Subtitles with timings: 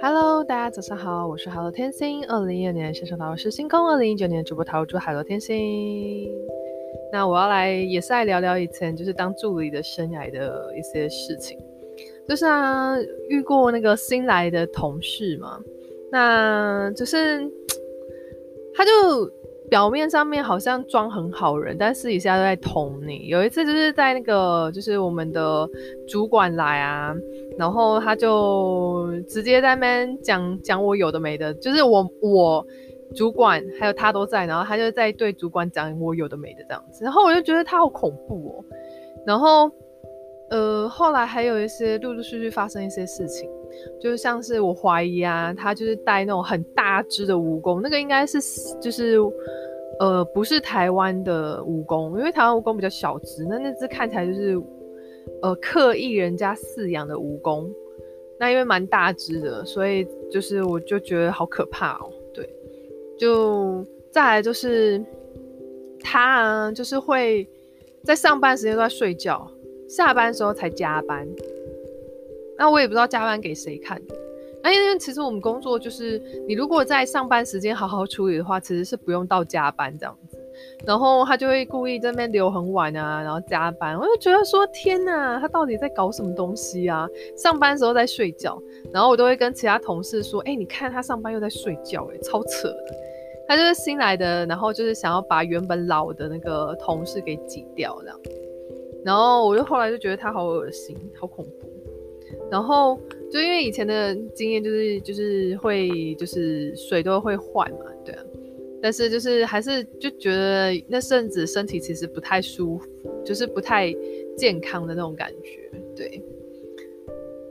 [0.00, 2.26] Hello，大家早上好，我是海螺天星。
[2.26, 6.30] 二零一二年线上塔罗师星空，二零一九年主播塔罗主海螺天星。
[7.12, 11.58] 那我要来也是来聊聊以前就是当助理的生涯的一些事情。
[12.26, 12.96] 就是啊，
[13.28, 15.60] 遇过那个新来的同事嘛，
[16.10, 17.40] 那就是
[18.74, 18.90] 他就
[19.70, 23.28] 表面上面好像装很好人，但私底下都在捅你。
[23.28, 25.68] 有一次就是在那个就是我们的
[26.08, 27.14] 主管来啊。
[27.56, 32.66] 然后他就直接在那边讲讲我有的没的，就是我我
[33.14, 38.64] 主管还有他都在，然后他就在对主管讲我有的没的这样子，然后我就觉得他好恐怖哦。
[39.24, 39.70] 然后
[40.50, 43.48] 呃后来还有一些陆陆续续发生一些事情，
[44.00, 48.40] 就像是我怀疑啊，他就是带那种很大只的蜈蚣，那个应该是
[48.80, 49.16] 就是
[50.00, 54.60] 呃不是台湾的蜈蚣，因为台湾蜈蚣比较小只，那那只看起来就是。
[55.40, 57.66] 呃，刻意人家饲养的蜈蚣，
[58.38, 62.10] 那因为蛮大只的，所以就是我就觉得好可怕哦。
[62.32, 62.48] 对，
[63.18, 65.02] 就再来就是
[66.00, 67.46] 他啊，就是会
[68.02, 69.50] 在上班时间都在睡觉，
[69.88, 71.26] 下班时候才加班。
[72.58, 74.00] 那我也不知道加班给谁看。
[74.64, 80.38] 那因为其实我们工作就是，你如果在上班时间好好处理的话，其实是不用到加班这样子。
[80.86, 87.06] 然后他就会故意在那边留很晚啊，然后加班，我就觉得说天哪，他到底在搞什么东西啊？
[87.36, 88.58] 上班时候在睡觉，
[88.92, 92.94] 然后我都会跟其他同事说，哎，你看他上班又在睡觉，哎，超扯的。
[93.46, 98.18] 他就是新来的，然后就是想要把原本老的那个同事给挤掉这样。
[99.04, 101.70] 然后我就后来就觉得他好恶心，好恐怖。
[102.50, 102.98] 然后
[103.34, 108.22] 就因为以前的经验就是就是会就是水都会坏嘛，对啊。
[108.80, 112.88] 但是就是还是就觉得那阵子身体其实不太舒服，
[113.24, 113.92] 就是不太
[114.36, 116.22] 健康的那种感觉，对。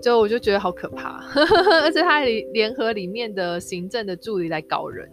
[0.00, 1.20] 就我就觉得好可怕，
[1.82, 5.08] 而且他还联合里面的行政的助理来搞人，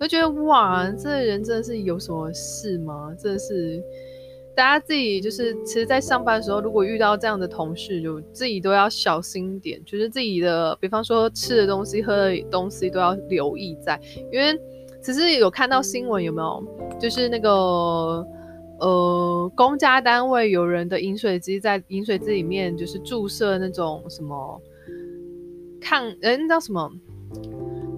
[0.00, 3.14] 我就觉得哇，这人真的是有什么事吗？
[3.18, 3.82] 真的是
[4.56, 14.00] 大家自己就是，其实，在上班的时候，如果遇到这样的同事，就自己都要小心一点，就是自己的，比方说吃的东西、喝的东西都要留意在，
[14.32, 14.58] 因为。
[15.02, 16.66] 其实有看到新闻有没有？
[16.98, 18.26] 就是那个
[18.80, 24.58] 呃，公家单位有人的饮水机在饮水机里面就是注射那种什么
[25.78, 26.90] 抗，哎，那叫什么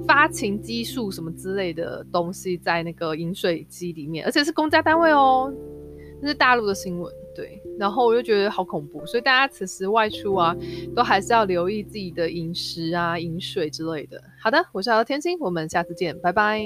[0.04, 5.54] 发情激素什么之类的东西在那个饮水机里面，而且是公家单位哦，
[6.20, 7.12] 那是大陆的新闻。
[7.34, 10.56] 对，然后我就觉得好恐怖，所以大家此时外出啊，
[10.94, 14.18] 都还是要留意自己的饮食啊、饮水之类的。
[14.42, 16.62] 好的，我是阿天星，我们下次见，拜拜。